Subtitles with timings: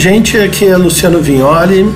[0.00, 1.86] Gente, aqui é Luciano Vignoli.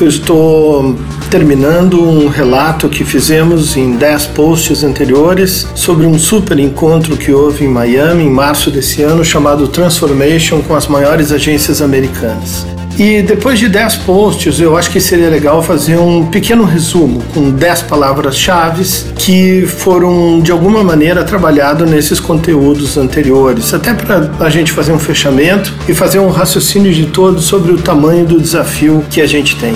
[0.00, 0.96] Eu estou
[1.30, 7.66] terminando um relato que fizemos em 10 posts anteriores sobre um super encontro que houve
[7.66, 12.66] em Miami em março desse ano chamado Transformation com as maiores agências americanas.
[12.98, 17.50] E depois de 10 posts, eu acho que seria legal fazer um pequeno resumo com
[17.50, 18.84] 10 palavras-chave
[19.16, 24.98] que foram de alguma maneira trabalhados nesses conteúdos anteriores, até para a gente fazer um
[24.98, 29.56] fechamento e fazer um raciocínio de todo sobre o tamanho do desafio que a gente
[29.56, 29.74] tem.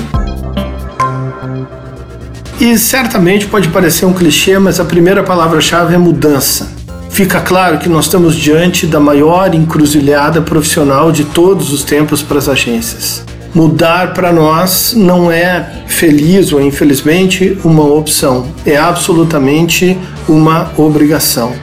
[2.61, 6.76] E certamente pode parecer um clichê, mas a primeira palavra-chave é mudança
[7.17, 12.37] fica claro que nós estamos diante da maior encruzilhada profissional de todos os tempos para
[12.37, 13.25] as agências.
[13.55, 19.97] Mudar para nós não é feliz ou infelizmente uma opção, é absolutamente
[20.29, 21.55] uma obrigação.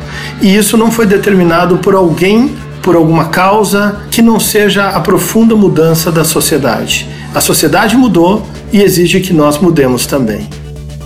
[0.41, 5.55] E isso não foi determinado por alguém, por alguma causa que não seja a profunda
[5.55, 7.07] mudança da sociedade.
[7.31, 10.49] A sociedade mudou e exige que nós mudemos também.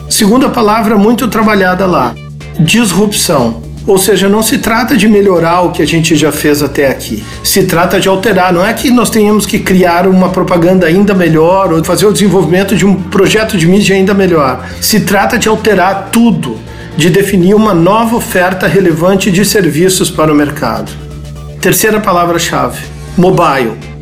[0.09, 2.15] Segunda palavra muito trabalhada lá:
[2.57, 3.66] disrupção.
[3.87, 7.23] Ou seja, não se trata de melhorar o que a gente já fez até aqui.
[7.41, 8.51] Se trata de alterar.
[8.51, 12.75] Não é que nós tenhamos que criar uma propaganda ainda melhor ou fazer o desenvolvimento
[12.75, 14.67] de um projeto de mídia ainda melhor.
[14.81, 16.57] Se trata de alterar tudo,
[16.97, 20.91] de definir uma nova oferta relevante de serviços para o mercado.
[21.61, 22.83] Terceira palavra-chave:
[23.15, 23.96] mobile.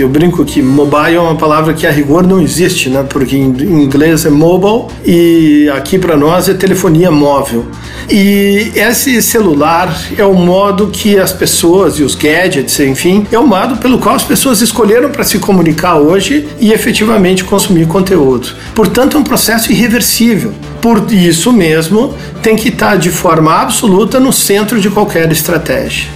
[0.00, 3.04] Eu brinco que mobile é uma palavra que a rigor não existe, né?
[3.08, 7.66] Porque em inglês é mobile e aqui para nós é telefonia móvel.
[8.08, 13.46] E esse celular é o modo que as pessoas e os gadgets, enfim, é o
[13.46, 18.48] modo pelo qual as pessoas escolheram para se comunicar hoje e efetivamente consumir conteúdo.
[18.74, 20.52] Portanto, é um processo irreversível.
[20.80, 26.08] Por isso mesmo, tem que estar de forma absoluta no centro de qualquer estratégia.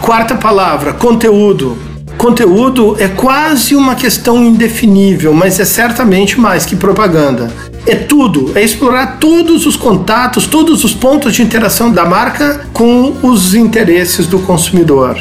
[0.00, 1.89] Quarta palavra, conteúdo.
[2.20, 7.50] Conteúdo é quase uma questão indefinível, mas é certamente mais que propaganda.
[7.86, 13.16] É tudo, é explorar todos os contatos, todos os pontos de interação da marca com
[13.22, 15.16] os interesses do consumidor.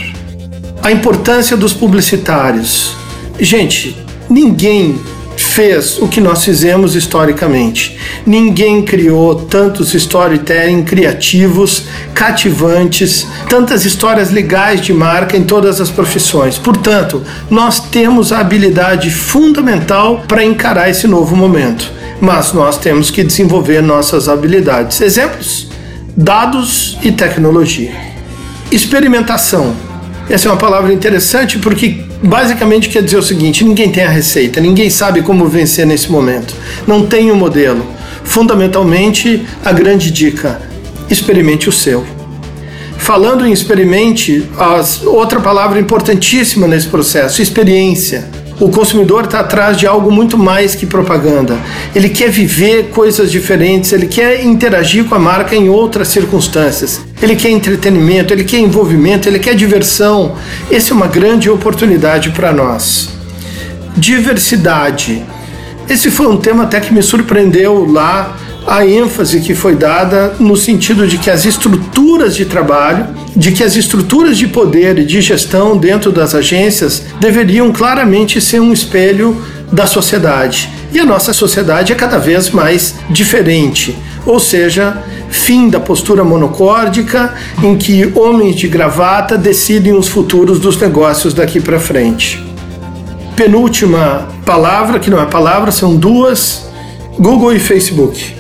[0.84, 2.98] A importância dos publicitários.
[3.40, 3.96] Gente,
[4.30, 5.00] ninguém
[5.50, 7.98] fez o que nós fizemos historicamente.
[8.26, 16.58] Ninguém criou tantos storytelling criativos, cativantes, tantas histórias legais de marca em todas as profissões.
[16.58, 21.92] Portanto, nós temos a habilidade fundamental para encarar esse novo momento.
[22.22, 25.02] Mas nós temos que desenvolver nossas habilidades.
[25.02, 25.68] Exemplos:
[26.16, 27.94] dados e tecnologia.
[28.72, 29.89] Experimentação.
[30.30, 34.62] Essa é uma palavra interessante porque basicamente quer dizer o seguinte: ninguém tem a receita,
[34.62, 36.54] ninguém sabe como vencer nesse momento,
[36.86, 37.84] não tem o um modelo.
[38.24, 40.62] Fundamentalmente, a grande dica:
[41.10, 42.06] experimente o seu.
[42.96, 44.48] Falando em experimente,
[45.06, 48.39] outra palavra importantíssima nesse processo: experiência.
[48.60, 51.58] O consumidor está atrás de algo muito mais que propaganda.
[51.96, 57.00] Ele quer viver coisas diferentes, ele quer interagir com a marca em outras circunstâncias.
[57.22, 60.36] Ele quer entretenimento, ele quer envolvimento, ele quer diversão.
[60.70, 63.10] Essa é uma grande oportunidade para nós.
[63.96, 65.24] Diversidade.
[65.90, 68.38] Esse foi um tema até que me surpreendeu lá
[68.70, 73.64] a ênfase que foi dada no sentido de que as estruturas de trabalho, de que
[73.64, 79.36] as estruturas de poder e de gestão dentro das agências deveriam claramente ser um espelho
[79.72, 80.70] da sociedade.
[80.94, 87.34] E a nossa sociedade é cada vez mais diferente, ou seja, fim da postura monocórdica
[87.64, 92.40] em que homens de gravata decidem os futuros dos negócios daqui para frente.
[93.36, 96.70] Penúltima palavra, que não é palavra, são duas:
[97.18, 98.39] Google e Facebook.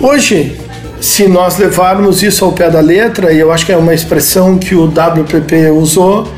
[0.00, 0.56] Hoje,
[1.00, 4.56] se nós levarmos isso ao pé da letra, e eu acho que é uma expressão
[4.56, 6.28] que o WPP usou,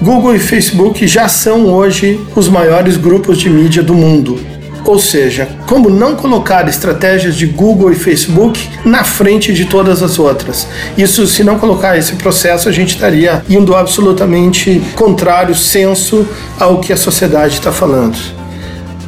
[0.00, 4.38] Google e Facebook já são hoje os maiores grupos de mídia do mundo.
[4.84, 10.20] Ou seja, como não colocar estratégias de Google e Facebook na frente de todas as
[10.20, 10.68] outras?
[10.96, 16.24] Isso, se não colocar esse processo, a gente estaria indo absolutamente contrário senso
[16.58, 18.16] ao que a sociedade está falando.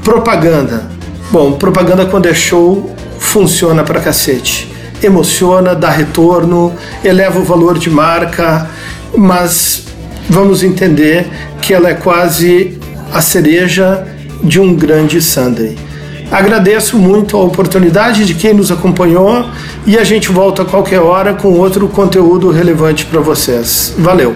[0.02, 0.90] Propaganda.
[1.30, 2.90] Bom, propaganda quando é show
[3.30, 4.68] funciona pra cacete.
[5.00, 6.74] Emociona, dá retorno,
[7.04, 8.68] eleva o valor de marca,
[9.16, 9.84] mas
[10.28, 11.28] vamos entender
[11.62, 12.78] que ela é quase
[13.12, 14.04] a cereja
[14.42, 15.76] de um grande Sunday.
[16.30, 19.46] Agradeço muito a oportunidade de quem nos acompanhou
[19.86, 23.94] e a gente volta a qualquer hora com outro conteúdo relevante para vocês.
[23.96, 24.34] Valeu!